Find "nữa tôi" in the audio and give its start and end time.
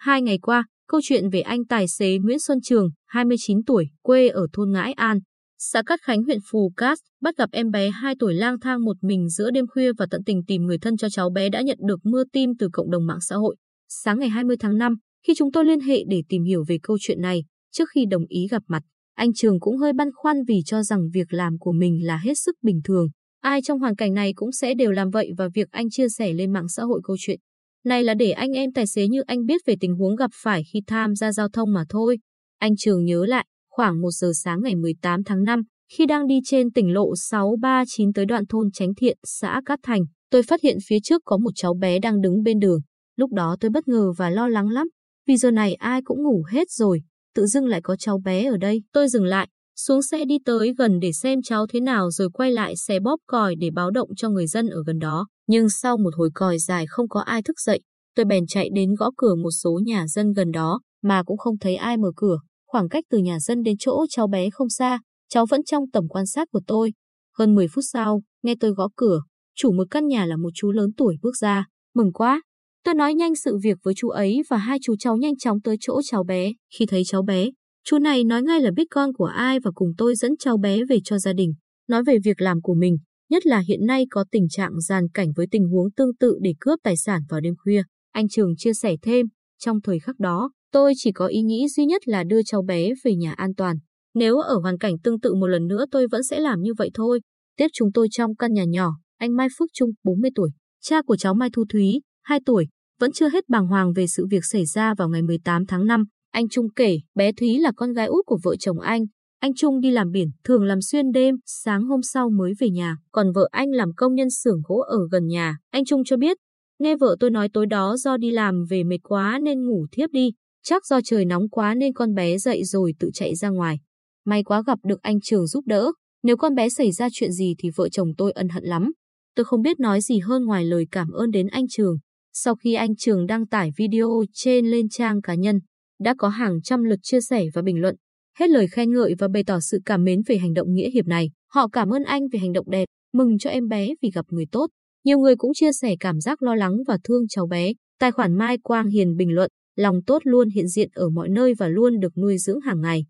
95.66-96.06